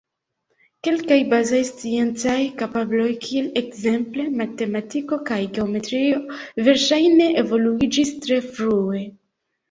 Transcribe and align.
Kelkaj 0.85 1.15
bazaj 1.31 1.57
sciencaj 1.65 2.37
kapabloj, 2.61 3.09
kiel 3.25 3.49
ekzemple 3.61 4.25
matematiko 4.39 5.19
kaj 5.27 5.37
geometrio, 5.57 6.17
verŝajne 6.69 7.27
evoluiĝis 7.43 8.15
tre 8.25 8.41
frue. 8.49 9.03